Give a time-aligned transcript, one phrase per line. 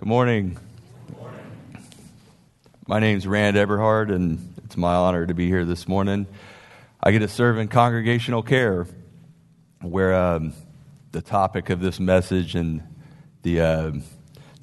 [0.00, 0.56] Good morning.
[2.86, 6.26] My name's Rand Eberhard, and it's my honor to be here this morning.
[7.02, 8.86] I get to serve in congregational care,
[9.82, 10.54] where um,
[11.12, 12.82] the topic of this message and
[13.42, 13.92] the uh,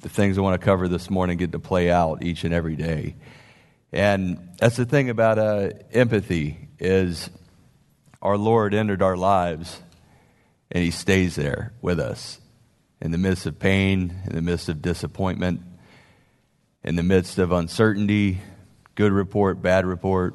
[0.00, 2.74] the things I want to cover this morning get to play out each and every
[2.74, 3.14] day.
[3.92, 7.30] And that's the thing about uh, empathy is
[8.20, 9.80] our Lord entered our lives,
[10.72, 12.40] and He stays there with us
[13.00, 15.62] in the midst of pain, in the midst of disappointment,
[16.82, 18.40] in the midst of uncertainty,
[18.94, 20.34] good report, bad report.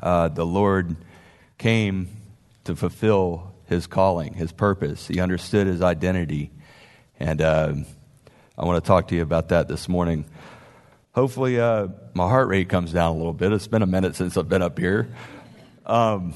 [0.00, 0.96] Uh, the Lord
[1.58, 2.08] came
[2.64, 5.08] to fulfill his calling, his purpose.
[5.08, 6.50] He understood his identity.
[7.18, 7.74] And uh,
[8.56, 10.26] I want to talk to you about that this morning.
[11.12, 13.52] Hopefully, uh, my heart rate comes down a little bit.
[13.52, 15.08] It's been a minute since I've been up here.
[15.86, 16.34] Um,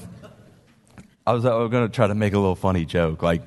[1.25, 3.21] I was, was going to try to make a little funny joke.
[3.21, 3.43] Like,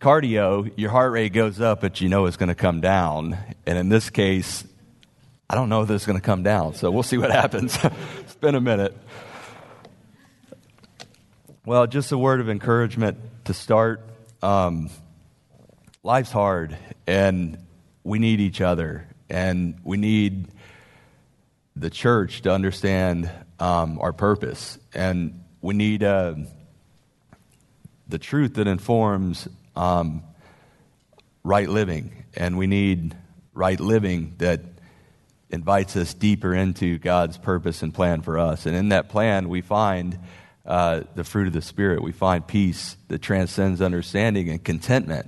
[0.00, 3.36] cardio, your heart rate goes up, but you know it's going to come down.
[3.66, 4.64] And in this case,
[5.48, 6.74] I don't know if it's going to come down.
[6.74, 7.78] So we'll see what happens.
[8.20, 8.96] it's been a minute.
[11.66, 14.02] Well, just a word of encouragement to start.
[14.42, 14.88] Um,
[16.02, 17.58] life's hard, and
[18.02, 20.48] we need each other, and we need
[21.76, 26.34] the church to understand um, our purpose, and we need uh,
[28.08, 30.22] the truth that informs um,
[31.42, 33.16] right living, and we need
[33.54, 34.60] right living that
[35.50, 38.66] invites us deeper into God's purpose and plan for us.
[38.66, 40.18] And in that plan, we find
[40.64, 42.02] uh, the fruit of the Spirit.
[42.02, 45.26] We find peace that transcends understanding and contentment.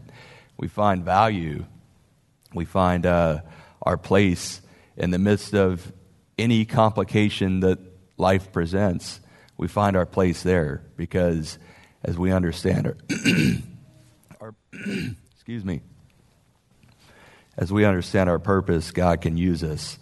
[0.57, 1.65] We find value.
[2.55, 3.41] We find uh,
[3.83, 4.61] our place
[4.97, 5.93] in the midst of
[6.39, 7.79] any complication that
[8.17, 9.21] life presents.
[9.57, 11.59] We find our place there because
[12.05, 12.97] as we understand our,
[15.35, 15.83] excuse me,
[17.57, 19.99] as we understand our purpose, God can use us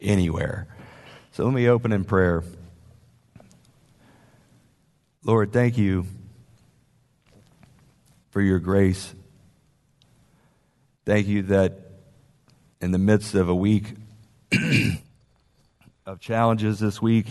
[0.00, 0.66] anywhere.
[1.32, 2.42] So let me open in prayer.
[5.24, 6.06] Lord, thank you
[8.30, 9.14] for your grace.
[11.04, 11.90] Thank you that
[12.80, 13.94] in the midst of a week
[16.06, 17.26] of challenges this week,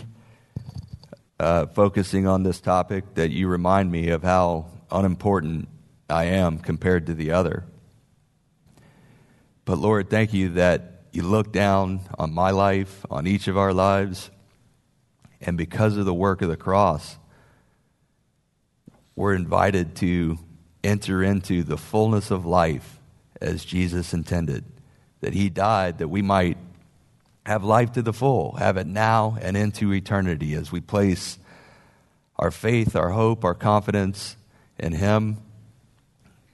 [1.38, 5.68] uh, focusing on this topic, that you remind me of how unimportant
[6.10, 7.64] I am compared to the other.
[9.64, 13.72] But Lord, thank you that you look down on my life, on each of our
[13.72, 14.30] lives,
[15.40, 17.16] and because of the work of the cross,
[19.16, 20.38] we're invited to
[20.82, 22.98] enter into the fullness of life
[23.40, 24.64] as Jesus intended.
[25.20, 26.56] That he died that we might
[27.44, 31.38] have life to the full, have it now and into eternity as we place
[32.36, 34.36] our faith, our hope, our confidence
[34.78, 35.38] in him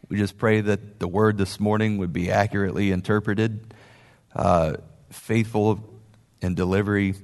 [0.08, 3.74] we just pray that the word this morning would be accurately interpreted,
[4.34, 4.74] uh,
[5.10, 6.00] faithful
[6.40, 7.14] in delivery,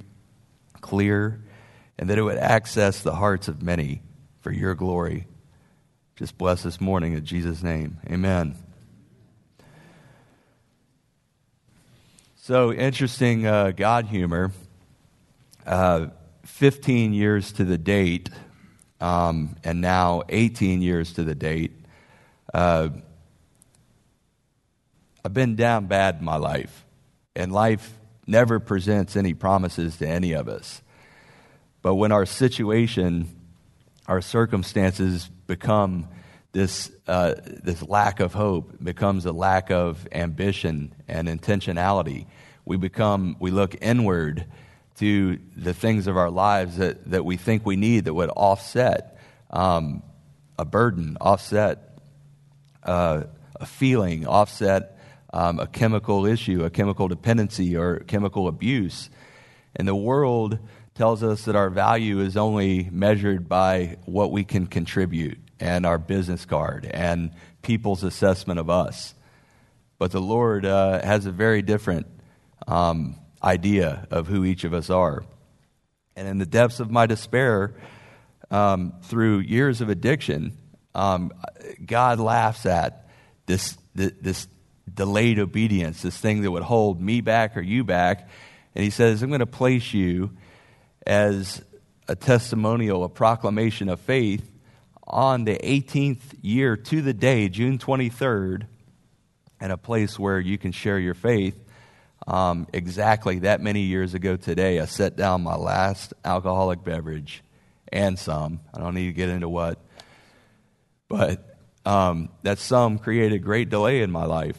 [0.81, 1.43] clear,
[1.99, 4.03] and that it would access the hearts of many
[4.41, 5.27] for your glory.
[6.17, 7.99] Just bless this morning in Jesus' name.
[8.11, 8.57] Amen.
[12.37, 14.51] So, interesting uh, God humor.
[15.65, 16.09] Uh,
[16.45, 18.29] 15 years to the date,
[19.01, 21.82] um, and now 18 years to the date
[22.53, 22.89] uh,
[25.25, 26.85] I've been down bad in my life,
[27.37, 30.83] and life never presents any promises to any of us.
[31.81, 33.29] But when our situation,
[34.07, 36.09] our circumstances become
[36.53, 42.27] this, uh, this lack of hope, becomes a lack of ambition and intentionality,
[42.65, 44.47] we become, we look inward
[44.97, 49.19] to the things of our lives that, that we think we need that would offset
[49.51, 50.03] um,
[50.59, 51.92] a burden, offset
[52.83, 53.25] uh,
[53.57, 54.99] a feeling, offset
[55.33, 59.09] um, a chemical issue, a chemical dependency, or chemical abuse.
[59.75, 60.59] And the world
[60.95, 65.99] tells us that our value is only measured by what we can contribute and our
[65.99, 67.31] business card and
[67.63, 69.15] people's assessment of us.
[69.99, 72.07] But the Lord uh, has a very different
[72.67, 75.25] um, idea of who each of us are.
[76.17, 77.75] And in the depths of my despair,
[78.51, 80.59] um, through years of addiction,
[80.95, 81.33] um,
[81.85, 83.09] God laughs at
[83.47, 84.47] this, this
[84.93, 88.29] delayed obedience, this thing that would hold me back or you back.
[88.75, 90.31] And he says, I'm going to place you
[91.07, 91.63] as
[92.09, 94.49] a testimonial, a proclamation of faith
[95.07, 98.67] on the 18th year to the day, June 23rd,
[99.61, 101.59] and a place where you can share your faith.
[102.27, 107.43] Um, exactly that many years ago today, I set down my last alcoholic beverage
[107.93, 108.61] and some.
[108.73, 109.79] I don't need to get into what
[111.13, 114.57] but um, that sum created great delay in my life.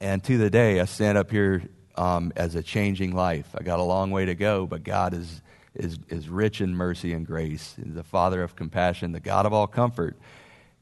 [0.00, 1.62] And to the day, I stand up here
[1.96, 3.46] um, as a changing life.
[3.54, 5.42] I got a long way to go, but God is,
[5.74, 7.74] is, is rich in mercy and grace.
[7.76, 10.16] He's the Father of compassion, the God of all comfort.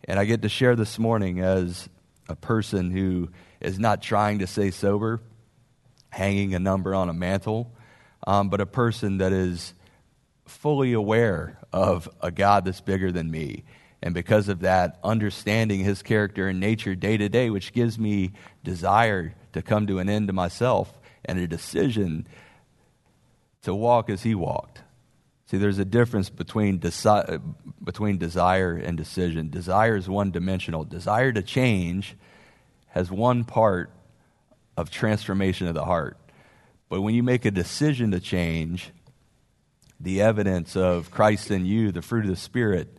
[0.05, 1.89] And I get to share this morning as
[2.29, 3.31] a person who
[3.61, 5.21] is not trying to stay sober,
[6.11, 7.73] hanging a number on a mantle,
[8.29, 9.75] um, but a person that is
[10.47, 13.65] fully aware of a God that's bigger than me.
[14.03, 18.33] And because of that, understanding his character and nature day to day, which gives me
[18.63, 20.93] desire to come to an end to myself
[21.25, 22.27] and a decision
[23.63, 24.83] to walk as he walked.
[25.47, 29.49] See, there's a difference between, between desire and decision.
[29.51, 30.85] Desire is one dimensional.
[30.85, 32.17] Desire to change
[32.89, 33.91] has one part
[34.77, 36.19] of transformation of the heart.
[36.89, 38.91] But when you make a decision to change,
[39.99, 42.98] the evidence of Christ in you, the fruit of the Spirit,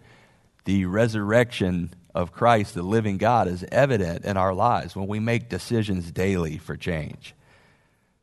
[0.69, 5.50] the resurrection of Christ, the living God, is evident in our lives when we make
[5.50, 7.33] decisions daily for change.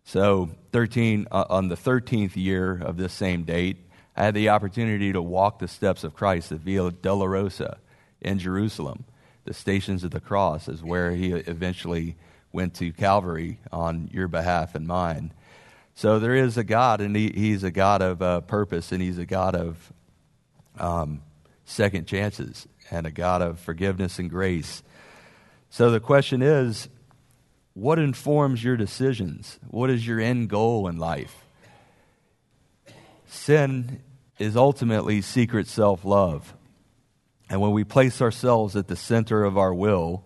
[0.04, 3.78] So, 13, uh, on the 13th year of this same date,
[4.16, 7.78] I had the opportunity to walk the steps of Christ at Via Dolorosa
[8.20, 9.06] in Jerusalem.
[9.44, 12.14] The Stations of the Cross is where he eventually
[12.52, 15.32] went to Calvary on your behalf and mine.
[15.96, 19.18] So there is a God, and he, He's a God of uh, purpose, and He's
[19.18, 19.92] a God of
[20.78, 21.22] um,
[21.66, 24.82] second chances, and a God of forgiveness and grace.
[25.68, 26.88] So the question is
[27.74, 29.58] what informs your decisions?
[29.68, 31.44] What is your end goal in life?
[33.26, 34.00] Sin
[34.38, 36.54] is ultimately secret self love.
[37.50, 40.24] And when we place ourselves at the center of our will,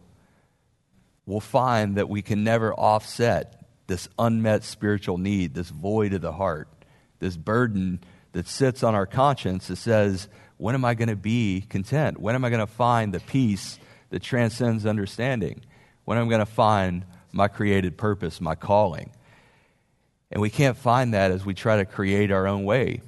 [1.26, 6.32] we'll find that we can never offset this unmet spiritual need, this void of the
[6.32, 6.68] heart,
[7.18, 8.00] this burden
[8.32, 10.28] that sits on our conscience that says,
[10.60, 12.20] When am I going to be content?
[12.20, 13.78] When am I going to find the peace
[14.10, 15.62] that transcends understanding?
[16.04, 19.10] When am I going to find my created purpose, my calling?
[20.30, 23.00] And we can't find that as we try to create our own way.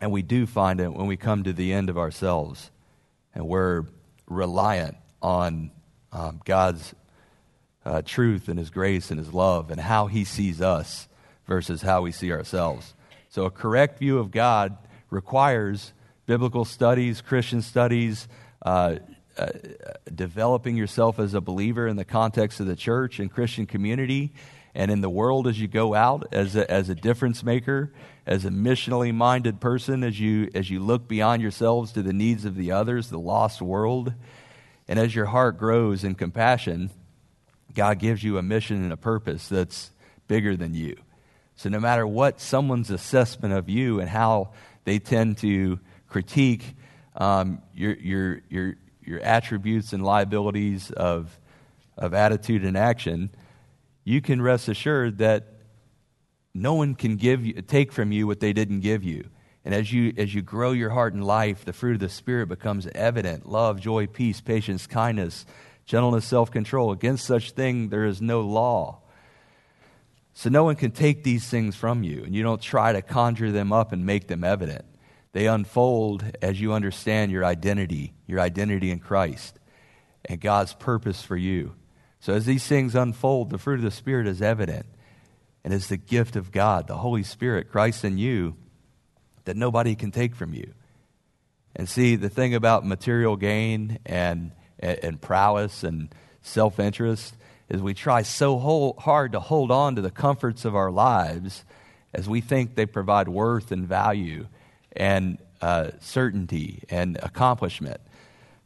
[0.00, 2.72] And we do find it when we come to the end of ourselves
[3.36, 3.84] and we're
[4.26, 5.70] reliant on
[6.10, 6.92] um, God's
[7.84, 11.06] uh, truth and His grace and His love and how He sees us
[11.46, 12.94] versus how we see ourselves.
[13.28, 14.76] So, a correct view of God
[15.08, 15.92] requires
[16.26, 18.28] biblical studies, Christian studies,
[18.64, 18.96] uh,
[19.36, 19.48] uh,
[20.14, 24.32] developing yourself as a believer in the context of the church and Christian community
[24.74, 27.92] and in the world as you go out as a, as a difference maker,
[28.26, 32.44] as a missionally minded person, as you, as you look beyond yourselves to the needs
[32.44, 34.12] of the others, the lost world.
[34.88, 36.90] And as your heart grows in compassion,
[37.74, 39.90] God gives you a mission and a purpose that's
[40.26, 40.96] bigger than you.
[41.56, 44.50] So no matter what someone's assessment of you and how
[44.84, 45.78] they tend to
[46.14, 46.76] critique
[47.16, 51.40] um, your, your, your, your attributes and liabilities of,
[51.98, 53.30] of attitude and action,
[54.04, 55.54] you can rest assured that
[56.54, 59.28] no one can give you, take from you what they didn't give you.
[59.64, 62.48] And as you, as you grow your heart in life, the fruit of the Spirit
[62.48, 65.44] becomes evident love, joy, peace, patience, kindness,
[65.84, 66.92] gentleness, self control.
[66.92, 69.00] Against such thing, there is no law.
[70.32, 73.50] So no one can take these things from you, and you don't try to conjure
[73.50, 74.84] them up and make them evident.
[75.34, 79.58] They unfold as you understand your identity, your identity in Christ,
[80.24, 81.74] and God's purpose for you.
[82.20, 84.86] So as these things unfold, the fruit of the Spirit is evident,
[85.64, 88.54] and is the gift of God, the Holy Spirit, Christ in you,
[89.44, 90.72] that nobody can take from you.
[91.74, 97.34] And see, the thing about material gain and and, prowess and self interest
[97.68, 101.64] is we try so whole, hard to hold on to the comforts of our lives
[102.12, 104.46] as we think they provide worth and value
[104.96, 108.00] and uh, certainty and accomplishment.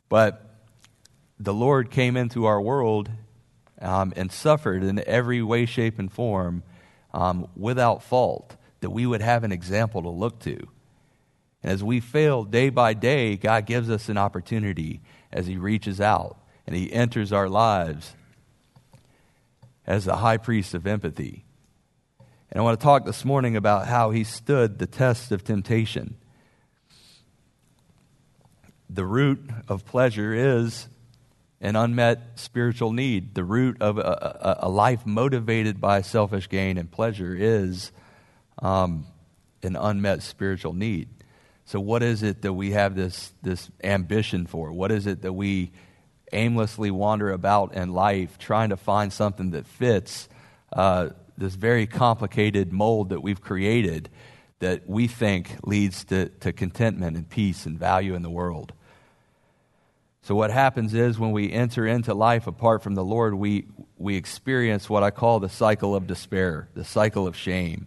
[0.08, 0.44] But
[1.38, 3.10] the Lord came into our world
[3.80, 6.62] um, and suffered in every way, shape, and form
[7.14, 10.56] um, without fault, that we would have an example to look to.
[11.62, 15.00] And as we fail day by day, God gives us an opportunity
[15.32, 18.14] as He reaches out and He enters our lives
[19.86, 21.44] as the high priest of empathy.
[22.50, 26.16] And I want to talk this morning about how He stood the test of temptation.
[28.88, 30.88] The root of pleasure is
[31.60, 33.34] an unmet spiritual need.
[33.34, 37.92] The root of a, a, a life motivated by selfish gain and pleasure is
[38.62, 39.06] um,
[39.62, 41.08] an unmet spiritual need.
[41.66, 44.72] So, what is it that we have this, this ambition for?
[44.72, 45.70] What is it that we
[46.32, 50.30] aimlessly wander about in life trying to find something that fits
[50.72, 54.08] uh, this very complicated mold that we've created
[54.60, 58.72] that we think leads to, to contentment and peace and value in the world?
[60.22, 63.66] So, what happens is when we enter into life apart from the Lord, we,
[63.96, 67.86] we experience what I call the cycle of despair, the cycle of shame.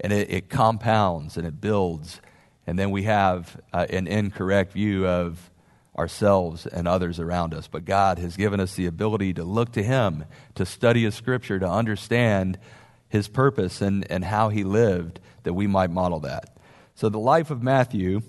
[0.00, 2.20] And it, it compounds and it builds.
[2.66, 5.50] And then we have uh, an incorrect view of
[5.98, 7.66] ourselves and others around us.
[7.66, 10.24] But God has given us the ability to look to Him,
[10.54, 12.58] to study His Scripture, to understand
[13.08, 16.56] His purpose and, and how He lived, that we might model that.
[16.94, 18.22] So, the life of Matthew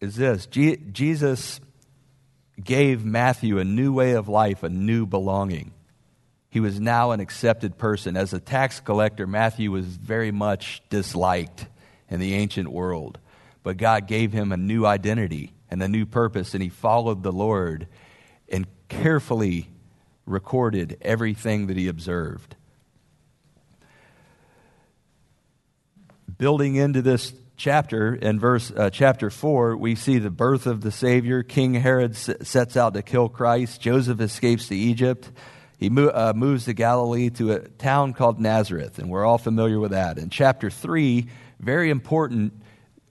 [0.00, 1.60] is this Jesus
[2.62, 5.72] gave Matthew a new way of life, a new belonging.
[6.48, 8.16] He was now an accepted person.
[8.16, 11.66] As a tax collector, Matthew was very much disliked
[12.08, 13.18] in the ancient world.
[13.62, 17.32] But God gave him a new identity and a new purpose, and he followed the
[17.32, 17.88] Lord
[18.48, 19.68] and carefully
[20.24, 22.54] recorded everything that he observed.
[26.38, 30.92] Building into this chapter, in verse uh, chapter 4, we see the birth of the
[30.92, 31.42] Savior.
[31.42, 33.80] King Herod s- sets out to kill Christ.
[33.80, 35.30] Joseph escapes to Egypt.
[35.78, 39.78] He mo- uh, moves to Galilee to a town called Nazareth, and we're all familiar
[39.80, 40.18] with that.
[40.18, 41.26] In chapter 3,
[41.66, 42.62] very important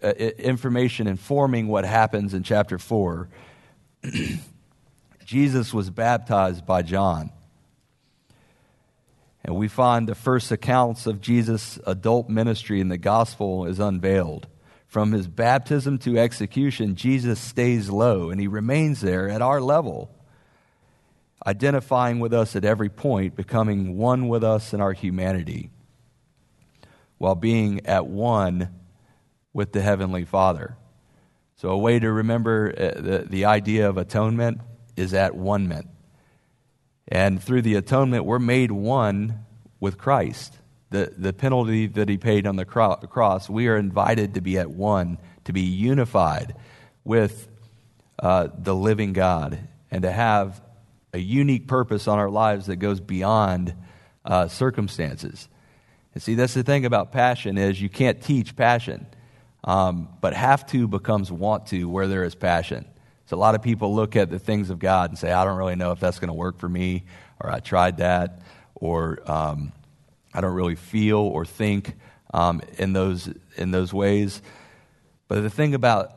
[0.02, 3.28] uh, information informing what happens in chapter 4.
[5.26, 7.32] Jesus was baptized by John.
[9.44, 14.48] And we find the first accounts of Jesus' adult ministry in the gospel is unveiled.
[14.88, 20.10] From his baptism to execution, Jesus stays low and he remains there at our level,
[21.46, 25.70] identifying with us at every point, becoming one with us in our humanity,
[27.26, 28.70] while being at one
[29.52, 30.78] with the Heavenly Father.
[31.56, 34.62] So, a way to remember uh, the, the idea of atonement
[34.96, 35.90] is at one.
[37.08, 39.44] And through the atonement, we're made one
[39.80, 40.56] with Christ.
[40.92, 44.70] The, the penalty that he paid on the cross, we are invited to be at
[44.70, 46.56] one, to be unified
[47.04, 47.48] with
[48.20, 50.62] uh, the living God, and to have
[51.12, 53.74] a unique purpose on our lives that goes beyond
[54.24, 55.50] uh, circumstances.
[56.16, 59.06] And see, that's the thing about passion is you can't teach passion,
[59.66, 62.86] um, but have to becomes want to where there is passion.
[63.26, 65.58] So a lot of people look at the things of God and say, I don't
[65.58, 67.04] really know if that's going to work for me,
[67.42, 68.40] or I tried that,
[68.76, 69.74] or um,
[70.34, 71.96] I don't really feel or think
[72.34, 74.42] um, in, those, in those ways.
[75.28, 76.14] But the thing about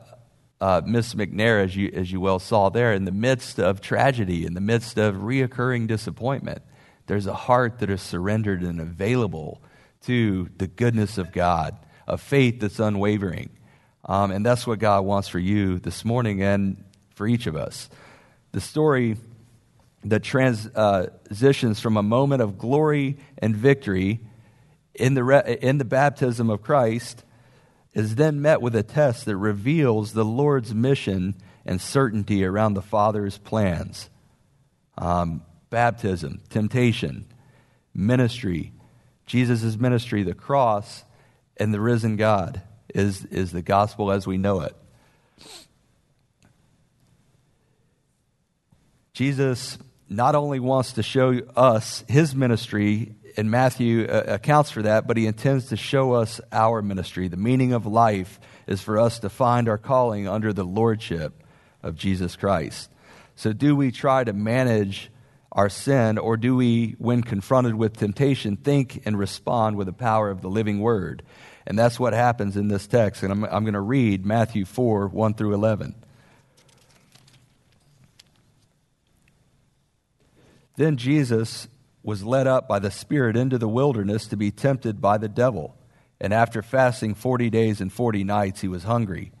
[0.61, 4.45] uh, Miss McNair, as you, as you well saw there, in the midst of tragedy,
[4.45, 6.61] in the midst of reoccurring disappointment,
[7.07, 9.61] there's a heart that is surrendered and available
[10.05, 11.77] to the goodness of God,
[12.07, 13.49] a faith that's unwavering.
[14.05, 16.41] Um, and that's what God wants for you this morning.
[16.41, 16.83] And
[17.19, 17.89] for each of us.
[18.53, 19.17] The story
[20.05, 24.21] that transitions from a moment of glory and victory
[24.93, 27.25] in the, re- in the baptism of Christ
[27.93, 32.81] is then met with a test that reveals the Lord's mission and certainty around the
[32.81, 34.09] Father's plans.
[34.97, 37.25] Um, baptism, temptation,
[37.93, 38.71] ministry,
[39.29, 41.05] Jesus' ministry, the cross,
[41.55, 42.63] and the risen God
[42.95, 44.75] is, is the gospel as we know it.
[49.13, 49.77] Jesus
[50.09, 55.15] not only wants to show us his ministry, and Matthew uh, accounts for that, but
[55.15, 57.27] he intends to show us our ministry.
[57.27, 61.43] The meaning of life is for us to find our calling under the lordship
[61.83, 62.89] of Jesus Christ.
[63.35, 65.11] So, do we try to manage
[65.51, 70.29] our sin, or do we, when confronted with temptation, think and respond with the power
[70.29, 71.23] of the living word?
[71.65, 73.23] And that's what happens in this text.
[73.23, 75.95] And I'm, I'm going to read Matthew 4 1 through 11.
[80.75, 81.67] Then Jesus
[82.03, 85.75] was led up by the Spirit into the wilderness to be tempted by the devil.
[86.21, 89.31] And after fasting 40 days and 40 nights, he was hungry.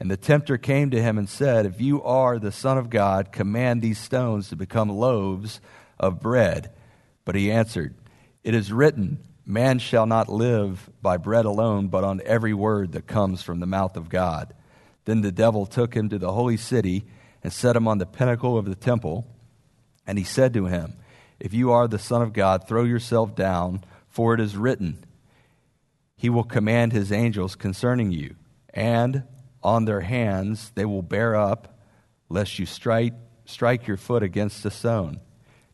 [0.00, 3.32] And the tempter came to him and said, If you are the Son of God,
[3.32, 5.60] command these stones to become loaves
[5.98, 6.70] of bread.
[7.24, 7.94] But he answered,
[8.42, 13.06] It is written, Man shall not live by bread alone, but on every word that
[13.06, 14.54] comes from the mouth of God.
[15.04, 17.04] Then the devil took him to the holy city
[17.42, 19.26] and set him on the pinnacle of the temple
[20.06, 20.94] and he said to him,
[21.40, 25.04] If you are the Son of God, throw yourself down, for it is written,
[26.16, 28.36] He will command His angels concerning you,
[28.72, 29.24] and
[29.64, 31.78] on their hands they will bear up,
[32.28, 33.14] lest you strike,
[33.46, 35.20] strike your foot against a stone.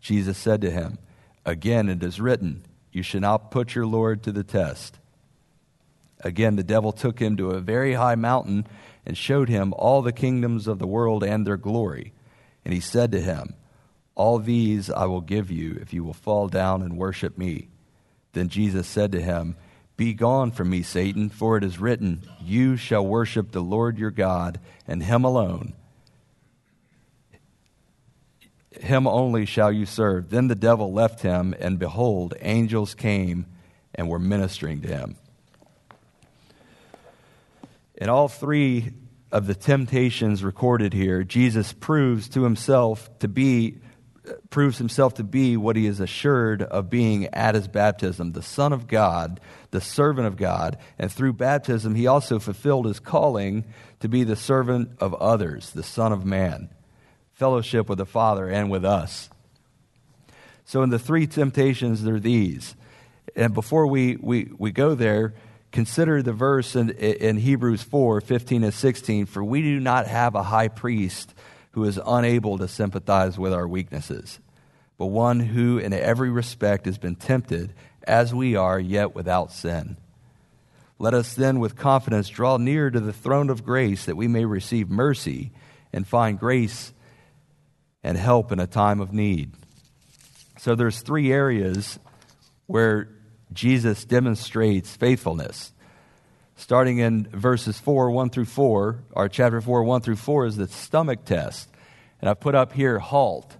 [0.01, 0.99] Jesus said to him,
[1.45, 4.99] Again it is written, You shall not put your Lord to the test.
[6.23, 8.67] Again, the devil took him to a very high mountain
[9.07, 12.13] and showed him all the kingdoms of the world and their glory.
[12.63, 13.55] And he said to him,
[14.21, 17.69] all these I will give you if you will fall down and worship me.
[18.35, 19.57] Then Jesus said to him,
[20.01, 24.11] Be gone from me, Satan, for it is written, You shall worship the Lord your
[24.11, 25.75] God, and him alone
[28.81, 30.31] him only shall you serve.
[30.31, 33.45] Then the devil left him, and behold, angels came
[33.95, 35.17] and were ministering to him.
[37.97, 38.95] In all three
[39.31, 43.81] of the temptations recorded here, Jesus proves to himself to be
[44.51, 48.73] proves himself to be what he is assured of being at his baptism, the Son
[48.73, 53.65] of God, the servant of God, and through baptism he also fulfilled his calling
[54.01, 56.71] to be the servant of others, the Son of Man,
[57.35, 59.31] fellowship with the Father and with us.
[60.65, 62.75] So in the three temptations, there are these.
[63.37, 65.35] And before we, we, we go there,
[65.73, 69.27] Consider the verse in, in Hebrews 4 15 and 16.
[69.27, 71.33] For we do not have a high priest
[71.73, 74.41] who is unable to sympathize with our weaknesses,
[74.99, 77.73] but one who in every respect has been tempted
[78.11, 79.97] as we are, yet without sin.
[80.99, 84.45] Let us then with confidence draw near to the throne of grace that we may
[84.45, 85.53] receive mercy
[85.93, 86.93] and find grace
[88.03, 89.53] and help in a time of need.
[90.59, 91.99] So there's three areas
[92.67, 93.09] where
[93.53, 95.73] Jesus demonstrates faithfulness.
[96.57, 100.69] Starting in verses 4, 1 through 4, our chapter 4, 1 through 4 is the
[100.69, 101.71] stomach test.
[102.21, 103.57] And I've put up here HALT.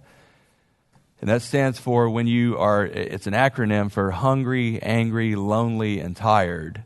[1.21, 6.15] And that stands for when you are, it's an acronym for hungry, angry, lonely, and
[6.15, 6.83] tired.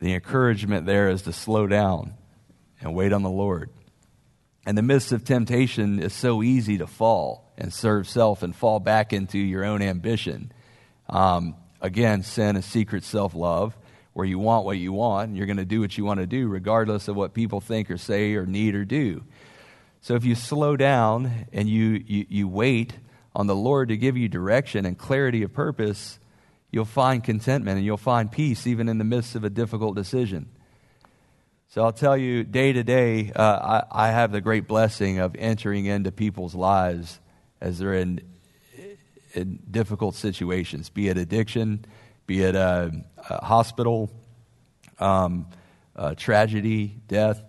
[0.00, 2.12] The encouragement there is to slow down
[2.80, 3.70] and wait on the Lord.
[4.66, 8.80] In the midst of temptation, it's so easy to fall and serve self and fall
[8.80, 10.52] back into your own ambition.
[11.08, 13.74] Um, again, sin is secret self love,
[14.12, 16.26] where you want what you want, and you're going to do what you want to
[16.26, 19.24] do, regardless of what people think or say or need or do.
[20.00, 22.94] So if you slow down and you, you, you wait
[23.34, 26.18] on the Lord to give you direction and clarity of purpose,
[26.70, 30.48] you'll find contentment and you'll find peace even in the midst of a difficult decision.
[31.68, 35.36] So I'll tell you, day to day, uh, I, I have the great blessing of
[35.38, 37.20] entering into people's lives
[37.60, 38.22] as they're in
[39.34, 41.84] in difficult situations, be it addiction,
[42.26, 42.90] be it a,
[43.28, 44.10] a hospital,
[44.98, 45.46] um,
[45.94, 47.42] a tragedy, death,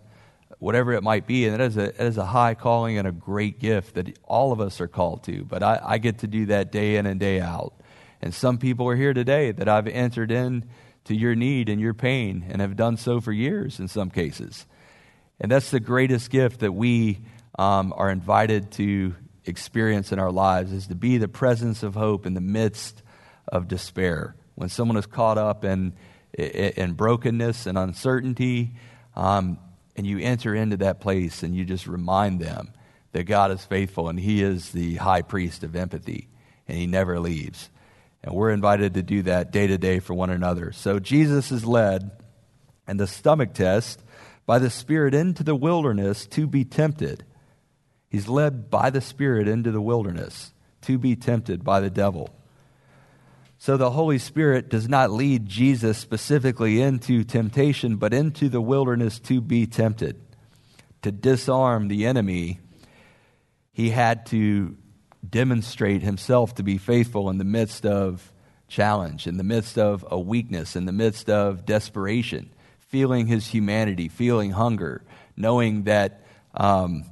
[0.62, 1.48] whatever it might be.
[1.48, 4.52] And that is, a, it is a high calling and a great gift that all
[4.52, 5.44] of us are called to.
[5.44, 7.74] But I, I get to do that day in and day out.
[8.22, 10.66] And some people are here today that I've entered in
[11.06, 14.68] to your need and your pain and have done so for years in some cases.
[15.40, 17.22] And that's the greatest gift that we
[17.58, 22.28] um, are invited to experience in our lives is to be the presence of hope
[22.28, 23.02] in the midst
[23.48, 24.36] of despair.
[24.54, 25.94] When someone is caught up in,
[26.38, 28.76] in brokenness and uncertainty,
[29.16, 29.58] um,
[30.02, 32.74] and you enter into that place and you just remind them
[33.12, 36.28] that God is faithful and He is the high priest of empathy
[36.68, 37.70] and He never leaves.
[38.24, 40.72] And we're invited to do that day to day for one another.
[40.72, 42.10] So Jesus is led
[42.88, 44.02] and the stomach test
[44.48, 47.24] by the Spirit into the wilderness to be tempted.
[48.10, 52.32] He's led by the Spirit into the wilderness to be tempted by the devil.
[53.62, 59.20] So the Holy Spirit does not lead Jesus specifically into temptation, but into the wilderness
[59.20, 60.20] to be tempted.
[61.04, 62.60] To disarm the enemy,
[63.72, 64.76] he had to
[65.30, 68.34] demonstrate himself to be faithful in the midst of
[68.68, 74.08] challenge, in the midst of a weakness, in the midst of desperation, feeling his humanity,
[74.08, 75.04] feeling hunger,
[75.38, 77.04] knowing that um,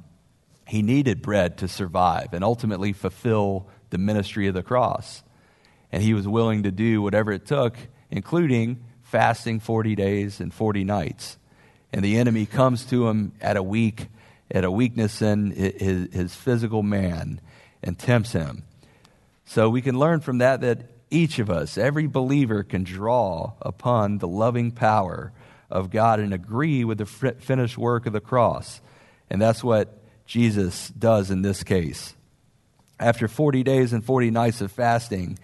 [0.66, 5.22] he needed bread to survive and ultimately fulfill the ministry of the cross.
[5.92, 7.76] And he was willing to do whatever it took,
[8.10, 11.36] including fasting 40 days and 40 nights.
[11.92, 14.08] And the enemy comes to him at a weak,
[14.50, 17.40] at a weakness in his, his physical man
[17.82, 18.64] and tempts him.
[19.44, 24.18] So we can learn from that that each of us, every believer, can draw upon
[24.18, 25.32] the loving power
[25.68, 28.80] of God and agree with the finished work of the cross.
[29.28, 32.14] And that's what Jesus does in this case.
[32.98, 35.38] After 40 days and 40 nights of fasting,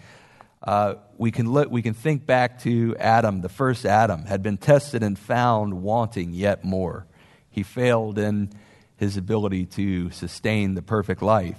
[0.66, 3.40] uh, we, can look, we can think back to Adam.
[3.40, 7.06] The first Adam had been tested and found wanting yet more.
[7.48, 8.50] He failed in
[8.96, 11.58] his ability to sustain the perfect life.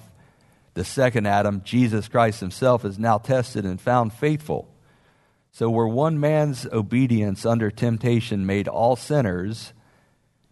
[0.73, 4.69] The second Adam, Jesus Christ himself, is now tested and found faithful.
[5.51, 9.73] So, where one man's obedience under temptation made all sinners,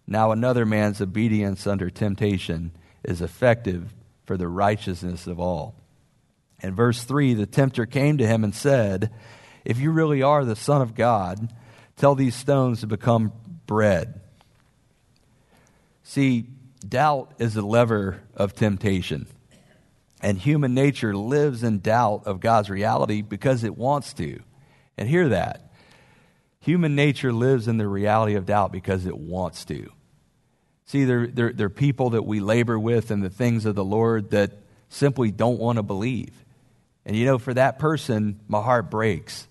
[0.07, 2.71] now another man's obedience under temptation
[3.03, 3.93] is effective
[4.25, 5.75] for the righteousness of all.
[6.65, 9.11] In verse 3, the tempter came to him and said,
[9.63, 11.53] If you really are the Son of God,
[11.95, 13.33] tell these stones to become
[13.67, 14.19] bread.
[16.01, 16.47] See,
[16.87, 19.27] doubt is a lever of temptation.
[20.23, 24.39] And human nature lives in doubt of God's reality because it wants to.
[24.97, 25.71] And hear that.
[26.61, 29.91] Human nature lives in the reality of doubt because it wants to.
[30.85, 33.85] See, there, there, there are people that we labor with in the things of the
[33.85, 34.53] Lord that
[34.89, 36.44] simply don't want to believe.
[37.05, 39.47] And you know, for that person, my heart breaks.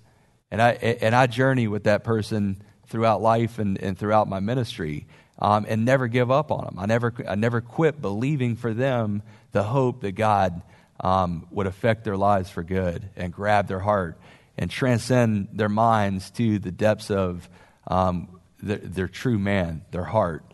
[0.50, 5.06] And I, and I journey with that person throughout life and, and throughout my ministry
[5.38, 6.76] um, and never give up on them.
[6.78, 10.62] I never, I never quit believing for them the hope that God
[11.00, 14.18] um, would affect their lives for good and grab their heart
[14.56, 17.48] and transcend their minds to the depths of
[17.88, 20.44] um, their, their true man, their heart.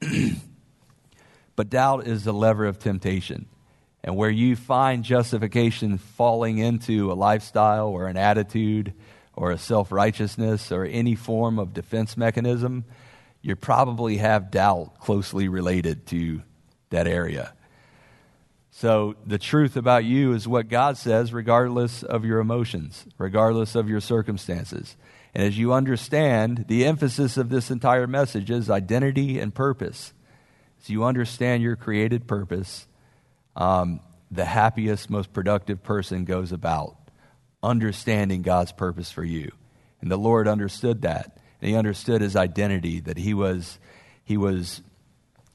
[1.56, 3.46] but doubt is the lever of temptation.
[4.04, 8.94] And where you find justification falling into a lifestyle or an attitude
[9.34, 12.84] or a self righteousness or any form of defense mechanism,
[13.40, 16.42] you probably have doubt closely related to
[16.90, 17.52] that area.
[18.70, 23.88] So, the truth about you is what God says, regardless of your emotions, regardless of
[23.88, 24.96] your circumstances.
[25.34, 30.12] And as you understand, the emphasis of this entire message is identity and purpose.
[30.80, 32.86] As you understand your created purpose,
[33.56, 36.96] um, the happiest, most productive person goes about
[37.62, 39.52] understanding God's purpose for you.
[40.00, 41.38] And the Lord understood that.
[41.60, 43.78] And he understood his identity, that he was,
[44.24, 44.82] he was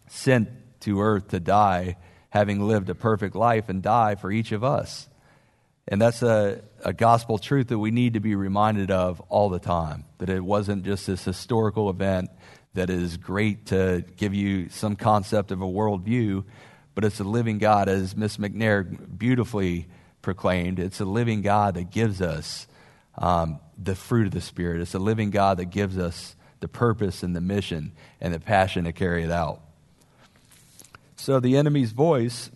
[0.08, 0.50] sent
[0.82, 1.98] to earth to die,
[2.30, 5.10] having lived a perfect life and die for each of us.
[5.88, 9.60] And that's a, a gospel truth that we need to be reminded of all the
[9.60, 10.06] time.
[10.20, 12.30] That it wasn't just this historical event
[12.74, 16.44] that is great to give you some concept of a worldview,
[16.98, 18.84] but it's a living God, as Miss McNair
[19.20, 19.86] beautifully
[20.24, 20.80] proclaimed.
[20.80, 22.66] It's a living God that gives us
[23.20, 24.82] um, the fruit of the Spirit.
[24.82, 28.86] It's a living God that gives us the purpose and the mission and the passion
[28.86, 29.62] to carry it out.
[31.18, 32.50] So, the enemy's voice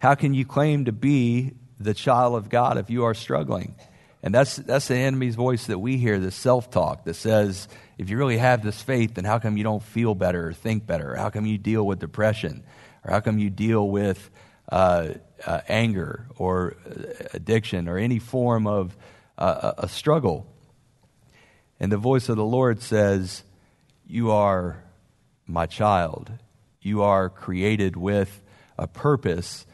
[0.00, 3.76] how can you claim to be the child of God if you are struggling?
[4.24, 8.10] And that's, that's the enemy's voice that we hear, the self talk that says, if
[8.10, 11.14] you really have this faith, then how come you don't feel better or think better?
[11.14, 12.64] How come you deal with depression?
[13.04, 14.30] Or how come you deal with
[14.70, 16.76] uh, uh, anger or
[17.32, 18.96] addiction or any form of
[19.38, 20.46] uh, a struggle?
[21.80, 23.42] And the voice of the Lord says,
[24.06, 24.84] You are
[25.46, 26.30] my child.
[26.80, 28.42] You are created with
[28.78, 29.66] a purpose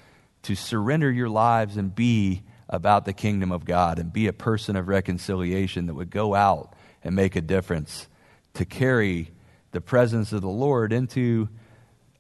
[0.43, 4.77] to surrender your lives and be about the kingdom of God and be a person
[4.77, 8.09] of reconciliation that would go out and make a difference,
[8.55, 9.31] to carry
[9.73, 11.49] the presence of the Lord into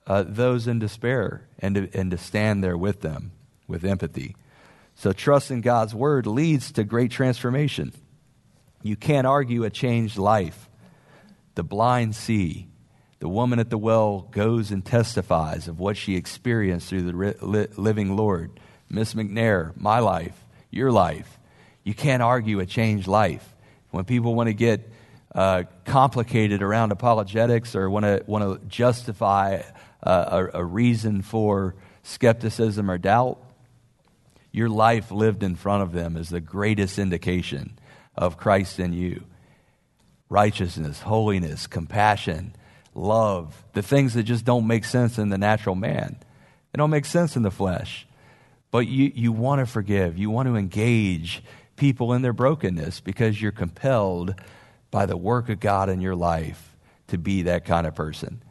[0.09, 3.31] uh, those in despair and to, and to stand there with them
[3.68, 4.35] with empathy.
[4.94, 7.92] So, trust in God's word leads to great transformation.
[8.83, 10.68] You can't argue a changed life.
[11.55, 12.68] The blind see.
[13.21, 18.16] The woman at the well goes and testifies of what she experienced through the living
[18.16, 18.59] Lord.
[18.88, 21.38] Miss McNair, my life, your life.
[21.85, 23.55] You can't argue a changed life.
[23.90, 24.90] When people want to get
[25.35, 29.62] uh, complicated around apologetics or want to want to justify
[30.03, 33.39] uh, a, a reason for skepticism or doubt,
[34.53, 37.79] your life lived in front of them is the greatest indication
[38.17, 39.25] of Christ in you.
[40.31, 42.55] Righteousness, holiness, compassion,
[42.95, 46.17] love, the things that just don't make sense in the natural man.
[46.73, 48.07] They don't make sense in the flesh.
[48.71, 50.19] But you, you want to forgive.
[50.19, 51.43] You want to engage
[51.77, 54.35] people in their brokenness because you're compelled
[54.91, 56.77] by the work of God in your life
[57.09, 58.43] to be that kind of person.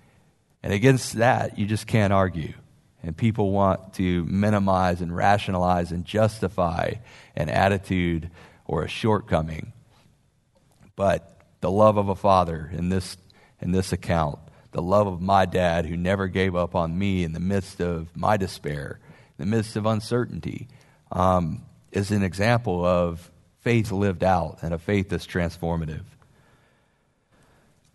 [0.67, 2.51] And against that, you just can't argue.
[3.01, 6.95] And people want to minimize and rationalize and justify
[7.37, 8.29] an attitude
[8.65, 9.71] or a shortcoming.
[10.97, 13.15] But the love of a father in this,
[13.61, 14.39] in this account,
[14.71, 18.13] the love of my dad who never gave up on me in the midst of
[18.13, 18.99] my despair,
[19.39, 20.67] in the midst of uncertainty,
[21.13, 21.61] um,
[21.93, 26.03] is an example of faith lived out and a faith that's transformative.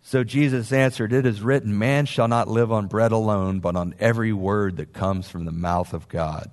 [0.05, 3.95] So Jesus answered, It is written, Man shall not live on bread alone, but on
[3.99, 6.51] every word that comes from the mouth of God.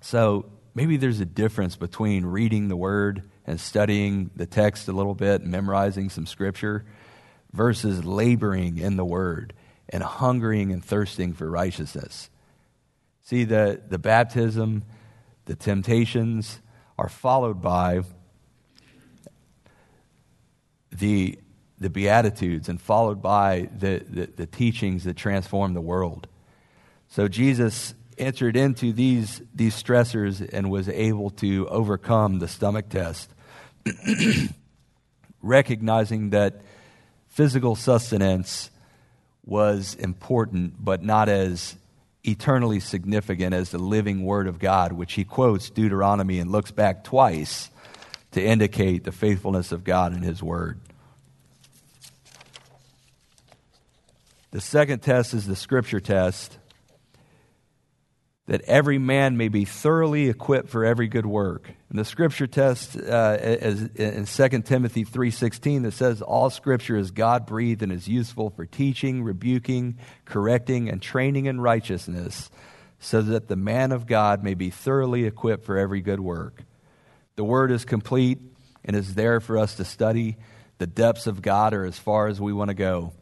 [0.00, 5.16] So maybe there's a difference between reading the word and studying the text a little
[5.16, 6.84] bit, memorizing some scripture,
[7.52, 9.52] versus laboring in the word
[9.88, 12.30] and hungering and thirsting for righteousness.
[13.22, 14.84] See, the, the baptism,
[15.46, 16.60] the temptations
[16.96, 18.02] are followed by
[20.92, 21.38] the,
[21.78, 26.28] the Beatitudes and followed by the, the, the teachings that transform the world.
[27.08, 33.30] So Jesus entered into these, these stressors and was able to overcome the stomach test,
[35.42, 36.62] recognizing that
[37.28, 38.70] physical sustenance
[39.44, 41.76] was important, but not as
[42.22, 47.04] eternally significant as the living Word of God, which he quotes Deuteronomy and looks back
[47.04, 47.70] twice
[48.32, 50.80] to indicate the faithfulness of God in His Word.
[54.54, 56.58] The second test is the Scripture test.
[58.46, 61.72] that every man may be thoroughly equipped for every good work.
[61.88, 67.10] And the scripture test uh, is in 2 Timothy 3.16 that says, All scripture is
[67.10, 72.50] God-breathed and is useful for teaching, rebuking, correcting, and training in righteousness,
[73.00, 76.64] so that the man of God may be thoroughly equipped for every good work.
[77.36, 78.40] The word is complete
[78.84, 80.36] and is there for us to study.
[80.76, 83.14] The depths of God are as far as we want to go.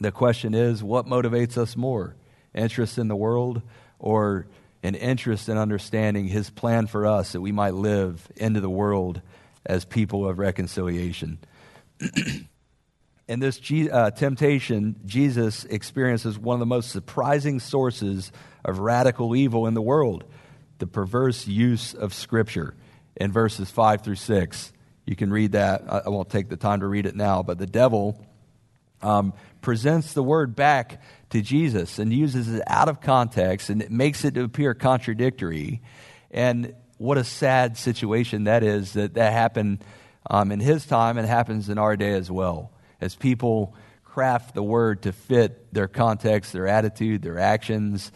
[0.00, 2.16] The question is, what motivates us more?
[2.54, 3.60] Interest in the world
[3.98, 4.46] or
[4.82, 9.20] an interest in understanding his plan for us that we might live into the world
[9.66, 11.38] as people of reconciliation.
[13.28, 13.60] in this
[13.92, 18.32] uh, temptation, Jesus experiences one of the most surprising sources
[18.64, 20.24] of radical evil in the world
[20.78, 22.74] the perverse use of Scripture
[23.14, 24.72] in verses 5 through 6.
[25.04, 25.84] You can read that.
[25.86, 28.24] I won't take the time to read it now, but the devil
[29.02, 33.90] um, presents the word back to Jesus and uses it out of context and it
[33.90, 35.82] makes it appear contradictory.
[36.30, 39.84] And what a sad situation that is that that happened
[40.28, 42.72] um, in his time and happens in our day as well.
[43.00, 48.12] As people craft the word to fit their context, their attitude, their actions,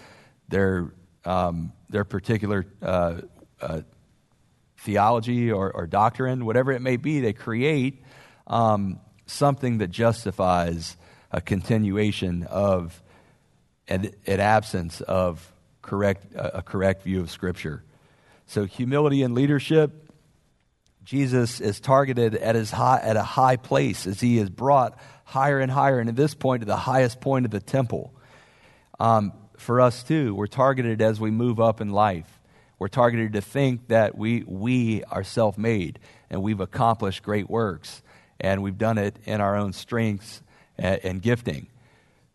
[0.48, 0.92] their,
[1.24, 3.20] um, their particular uh,
[3.60, 3.80] uh,
[4.78, 8.02] theology or, or, doctrine, whatever it may be, they create
[8.46, 10.96] um, something that justifies
[11.30, 13.02] a continuation of
[13.88, 17.82] an, an absence of correct, a correct view of Scripture.
[18.46, 20.12] So, humility and leadership,
[21.04, 25.60] Jesus is targeted at, his high, at a high place as he is brought higher
[25.60, 28.14] and higher, and at this point, to the highest point of the temple.
[29.00, 32.40] Um, for us, too, we're targeted as we move up in life.
[32.78, 38.02] We're targeted to think that we, we are self made and we've accomplished great works
[38.40, 40.42] and we've done it in our own strengths
[40.78, 41.66] and, and gifting.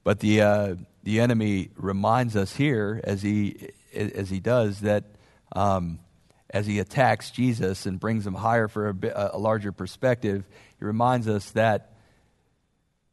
[0.03, 5.03] But the, uh, the enemy reminds us here, as he, as he does, that
[5.53, 5.99] um,
[6.49, 10.45] as he attacks Jesus and brings him higher for a, a larger perspective,
[10.79, 11.93] he reminds us that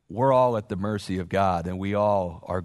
[0.09, 2.65] we're all at the mercy of God and we all are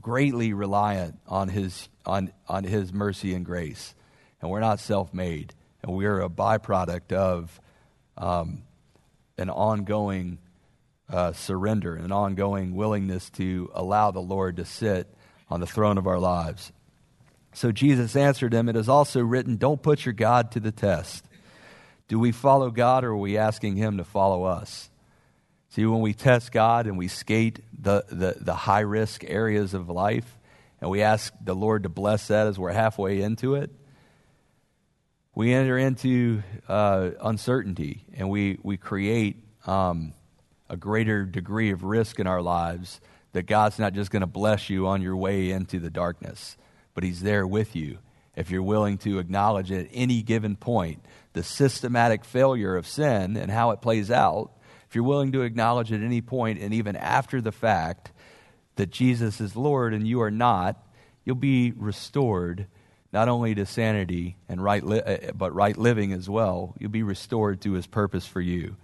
[0.00, 3.94] greatly reliant on his, on, on his mercy and grace.
[4.40, 5.54] And we're not self made.
[5.82, 7.60] And we're a byproduct of
[8.16, 8.62] um,
[9.38, 10.38] an ongoing
[11.08, 15.12] uh, surrender, an ongoing willingness to allow the Lord to sit
[15.48, 16.72] on the throne of our lives.
[17.52, 21.24] So Jesus answered him, It is also written, Don't put your God to the test.
[22.08, 24.90] Do we follow God or are we asking Him to follow us?
[25.70, 29.88] See, when we test God and we skate the, the, the high risk areas of
[29.88, 30.38] life
[30.80, 33.70] and we ask the Lord to bless that as we're halfway into it,
[35.34, 40.12] we enter into uh, uncertainty and we, we create um,
[40.68, 43.00] a greater degree of risk in our lives
[43.32, 46.56] that God's not just going to bless you on your way into the darkness,
[46.94, 47.98] but He's there with you
[48.36, 53.50] if you're willing to acknowledge at any given point the systematic failure of sin and
[53.50, 54.52] how it plays out.
[54.88, 58.12] If you're willing to acknowledge at any point and even after the fact
[58.76, 60.80] that Jesus is Lord and you are not,
[61.24, 62.66] you'll be restored
[63.14, 66.74] not only to sanity and right li- uh, but right living as well.
[66.80, 68.76] You'll be restored to his purpose for you.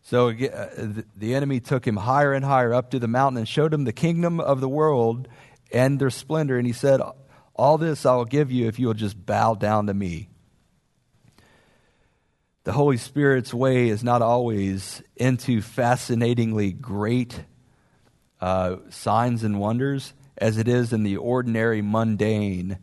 [0.00, 3.74] So uh, the enemy took him higher and higher up to the mountain and showed
[3.74, 5.28] him the kingdom of the world
[5.70, 6.56] and their splendor.
[6.56, 7.02] And he said,
[7.54, 10.30] All this I will give you if you will just bow down to me.
[12.64, 17.44] The Holy Spirit's way is not always into fascinatingly great
[18.40, 22.78] uh, signs and wonders as it is in the ordinary, mundane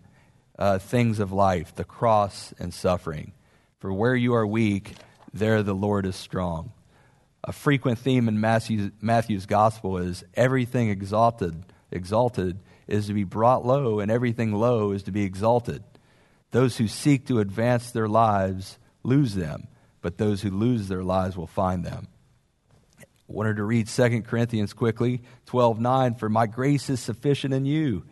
[0.59, 3.31] uh, things of life, the cross and suffering.
[3.79, 4.93] For where you are weak,
[5.33, 6.73] there the Lord is strong.
[7.45, 13.65] A frequent theme in Matthew's, Matthew's gospel is everything exalted, exalted is to be brought
[13.65, 15.81] low, and everything low is to be exalted.
[16.51, 19.67] Those who seek to advance their lives lose them,
[20.01, 22.07] but those who lose their lives will find them.
[22.99, 26.15] I wanted to read 2 Corinthians quickly, 12 9.
[26.15, 28.03] For my grace is sufficient in you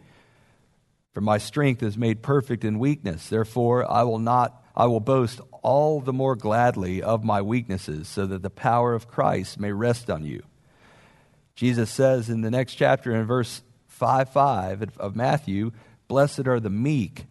[1.18, 3.28] for my strength is made perfect in weakness.
[3.28, 8.28] Therefore, I will not I will boast all the more gladly of my weaknesses, so
[8.28, 10.44] that the power of Christ may rest on you.
[11.56, 15.72] Jesus says in the next chapter in verse 5 5 of Matthew,
[16.08, 17.26] Blessed are the meek.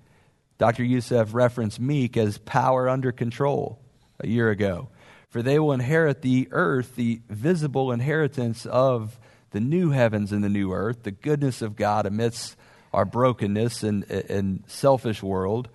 [0.58, 0.82] Dr.
[0.82, 3.78] Youssef referenced meek as power under control
[4.18, 4.88] a year ago.
[5.28, 9.16] For they will inherit the earth, the visible inheritance of
[9.52, 12.56] the new heavens and the new earth, the goodness of God amidst
[12.96, 15.68] our brokenness and, and selfish world,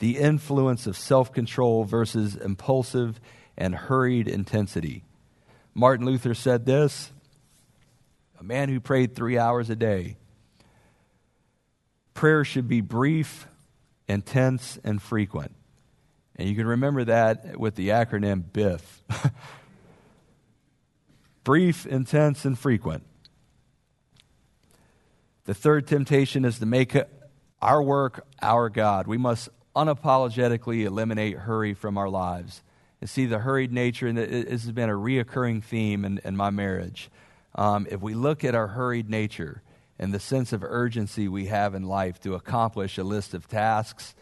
[0.00, 3.20] the influence of self control versus impulsive
[3.56, 5.04] and hurried intensity.
[5.74, 7.12] Martin Luther said this
[8.38, 10.16] a man who prayed three hours a day
[12.14, 13.46] prayer should be brief,
[14.08, 15.54] intense, and frequent.
[16.34, 19.02] And you can remember that with the acronym BIF
[21.44, 23.04] brief, intense, and frequent.
[25.50, 26.96] The third temptation is to make
[27.60, 29.08] our work our God.
[29.08, 32.62] We must unapologetically eliminate hurry from our lives.
[33.00, 36.50] And see the hurried nature, and this has been a reoccurring theme in, in my
[36.50, 37.10] marriage.
[37.56, 39.60] Um, if we look at our hurried nature
[39.98, 44.14] and the sense of urgency we have in life to accomplish a list of tasks,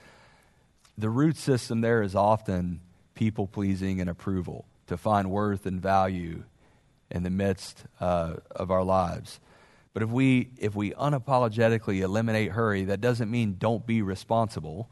[0.97, 2.81] the root system there is often
[3.15, 6.45] people pleasing and approval, to find worth and value
[7.11, 9.41] in the midst uh, of our lives.
[9.99, 14.89] But if we, if we unapologetically eliminate hurry, that doesn't mean don't be responsible.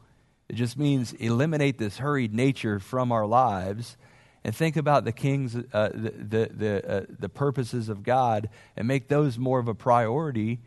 [0.49, 3.95] It just means eliminate this hurried nature from our lives
[4.43, 5.61] and think about the king's uh,
[5.93, 10.59] the the the, uh, the, purposes of God and make those more of a priority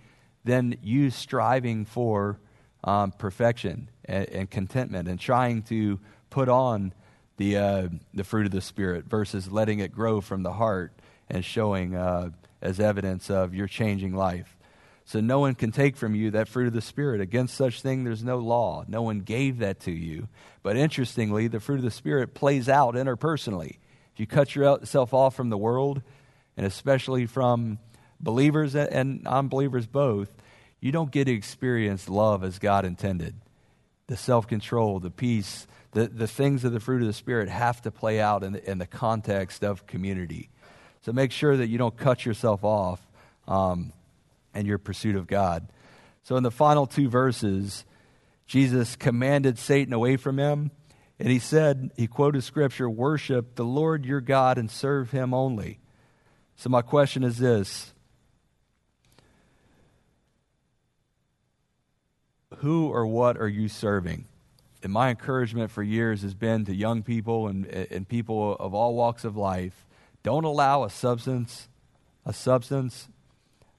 [0.46, 2.40] than you striving for
[2.82, 6.00] um, perfection and, and, contentment and trying to
[6.30, 6.94] put on
[7.36, 10.94] the uh, the fruit of the spirit versus letting it grow from the heart
[11.28, 12.30] and showing uh,
[12.62, 14.56] as evidence of your changing life.
[15.04, 17.20] So no one can take from you that fruit of the Spirit.
[17.20, 18.84] Against such thing, there's no law.
[18.86, 20.28] No one gave that to you.
[20.62, 23.78] But interestingly, the fruit of the Spirit plays out interpersonally.
[24.14, 26.02] If you cut yourself off from the world,
[26.56, 27.78] and especially from
[28.20, 30.30] believers and unbelievers both,
[30.80, 33.34] you don't get to experience love as God intended.
[34.06, 37.82] The self control, the peace, the, the things of the fruit of the Spirit have
[37.82, 40.50] to play out in the, in the context of community.
[41.02, 43.00] So make sure that you don't cut yourself off.
[43.48, 43.92] Um,
[44.54, 45.68] and your pursuit of God.
[46.22, 47.84] So, in the final two verses,
[48.46, 50.70] Jesus commanded Satan away from him,
[51.18, 55.78] and he said, he quoted scripture, worship the Lord your God and serve him only.
[56.56, 57.92] So, my question is this
[62.56, 64.26] Who or what are you serving?
[64.82, 68.94] And my encouragement for years has been to young people and, and people of all
[68.94, 69.86] walks of life
[70.22, 71.68] don't allow a substance,
[72.24, 73.08] a substance,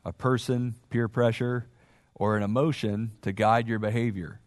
[0.04, 1.68] a person, peer pressure,
[2.16, 4.40] or an emotion to guide your behavior.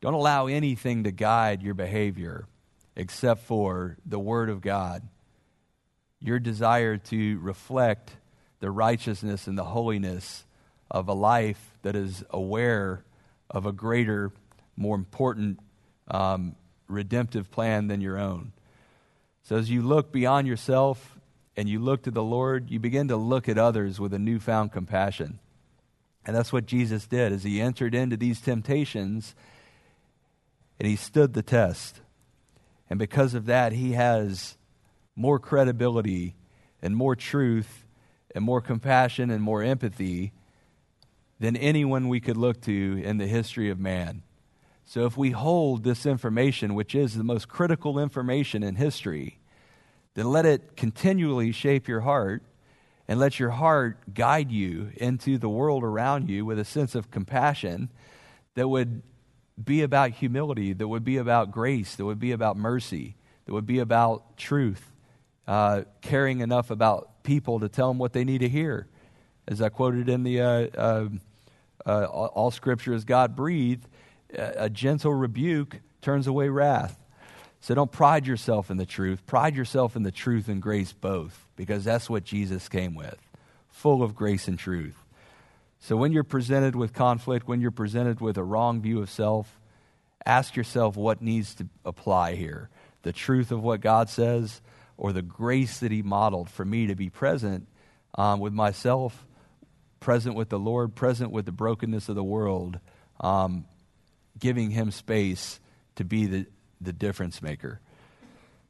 [0.00, 2.46] Don't allow anything to guide your behavior
[2.96, 5.02] except for the Word of God.
[6.20, 8.16] Your desire to reflect
[8.60, 10.44] the righteousness and the holiness
[10.90, 13.04] of a life that is aware
[13.50, 14.30] of a greater,
[14.76, 15.60] more important,
[16.08, 16.54] um,
[16.88, 18.52] redemptive plan than your own.
[19.44, 21.18] So as you look beyond yourself
[21.54, 24.72] and you look to the Lord, you begin to look at others with a newfound
[24.72, 25.38] compassion.
[26.26, 29.34] And that's what Jesus did as he entered into these temptations
[30.80, 32.00] and he stood the test.
[32.88, 34.56] And because of that, he has
[35.14, 36.34] more credibility
[36.82, 37.84] and more truth
[38.34, 40.32] and more compassion and more empathy
[41.38, 44.22] than anyone we could look to in the history of man.
[44.84, 49.38] So if we hold this information, which is the most critical information in history,
[50.14, 52.42] then let it continually shape your heart
[53.08, 57.10] and let your heart guide you into the world around you with a sense of
[57.10, 57.90] compassion
[58.54, 59.02] that would
[59.62, 63.16] be about humility, that would be about grace, that would be about mercy,
[63.46, 64.92] that would be about truth,
[65.46, 68.86] uh, caring enough about people to tell them what they need to hear.
[69.46, 71.08] As I quoted in the uh, uh,
[71.84, 73.86] uh All Scripture is God breathed,
[74.36, 76.98] a gentle rebuke turns away wrath.
[77.60, 79.24] So don't pride yourself in the truth.
[79.26, 83.18] Pride yourself in the truth and grace both, because that's what Jesus came with
[83.74, 84.96] full of grace and truth.
[85.80, 89.58] So when you're presented with conflict, when you're presented with a wrong view of self,
[90.24, 92.70] ask yourself what needs to apply here
[93.02, 94.62] the truth of what God says
[94.96, 97.68] or the grace that He modeled for me to be present
[98.14, 99.26] um, with myself,
[100.00, 102.78] present with the Lord, present with the brokenness of the world,
[103.20, 103.66] um,
[104.38, 105.60] giving Him space
[105.96, 106.46] to be the,
[106.80, 107.80] the difference maker.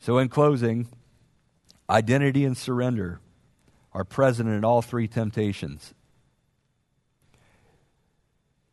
[0.00, 0.88] So, in closing,
[1.88, 3.20] identity and surrender
[3.92, 5.94] are present in all three temptations.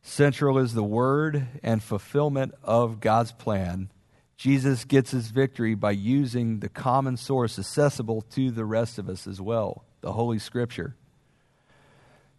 [0.01, 3.91] Central is the word and fulfillment of God's plan.
[4.35, 9.27] Jesus gets his victory by using the common source accessible to the rest of us
[9.27, 10.95] as well, the Holy Scripture.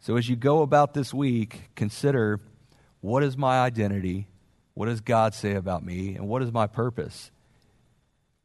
[0.01, 2.41] So, as you go about this week, consider
[3.01, 4.27] what is my identity?
[4.75, 6.15] What does God say about me?
[6.15, 7.31] And what is my purpose?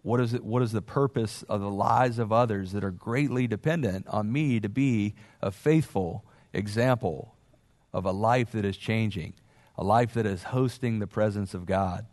[0.02, 3.48] What is, it, what is the purpose of the lives of others that are greatly
[3.48, 6.24] dependent on me to be a faithful
[6.54, 7.36] example
[7.94, 9.34] of a life that is changing,
[9.78, 12.06] a life that is hosting the presence of God,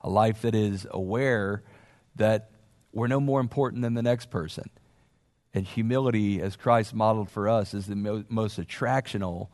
[0.00, 1.62] a life that is aware
[2.16, 2.50] that
[2.92, 4.70] we're no more important than the next person.
[5.54, 9.48] And humility, as Christ modeled for us, is the mo- most attractional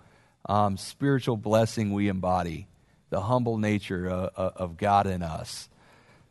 [0.49, 2.69] um, spiritual blessing we embody,
[3.11, 5.69] the humble nature of, of God in us.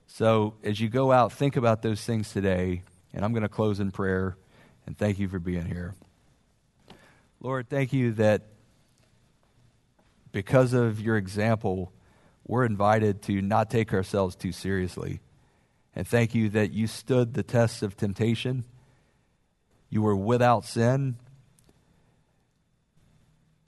[0.08, 2.84] So as you go out, think about those things today.
[3.14, 4.38] And I'm going to close in prayer.
[4.86, 5.96] And thank you for being here.
[7.42, 8.44] Lord, thank you that
[10.32, 11.92] because of your example,
[12.46, 15.20] we're invited to not take ourselves too seriously.
[15.96, 18.66] And thank you that you stood the test of temptation.
[19.90, 21.18] You were without sin.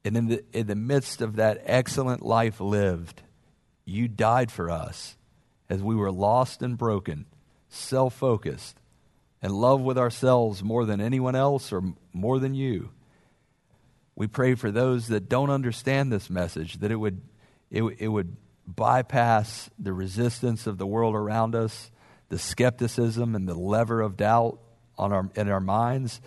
[0.04, 3.22] And in the, in the midst of that excellent life lived,
[3.86, 5.18] you died for us
[5.70, 7.26] as we were lost and broken,
[7.68, 8.80] self focused,
[9.42, 11.84] and love with ourselves more than anyone else or
[12.14, 12.90] more than you.
[14.16, 17.22] We pray for those that don't understand this message, that it would,
[17.72, 18.36] it, it would
[18.68, 21.92] bypass the resistance of the world around us,
[22.30, 24.60] the skepticism and the lever of doubt
[24.98, 26.22] on our, in our minds,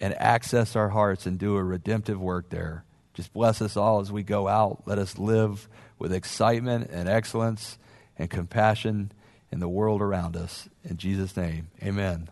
[0.00, 2.84] and access our hearts and do a redemptive work there.
[3.18, 4.84] Just bless us all as we go out.
[4.86, 7.76] Let us live with excitement and excellence
[8.16, 9.10] and compassion
[9.50, 10.68] in the world around us.
[10.84, 12.28] In Jesus' name, amen.